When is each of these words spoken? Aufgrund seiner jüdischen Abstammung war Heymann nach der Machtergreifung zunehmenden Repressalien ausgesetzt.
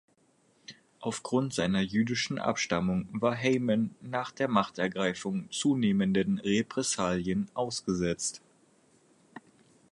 Aufgrund 0.99 1.53
seiner 1.53 1.81
jüdischen 1.81 2.39
Abstammung 2.39 3.07
war 3.11 3.35
Heymann 3.35 3.93
nach 4.01 4.31
der 4.31 4.47
Machtergreifung 4.47 5.47
zunehmenden 5.51 6.39
Repressalien 6.39 7.47
ausgesetzt. 7.53 8.41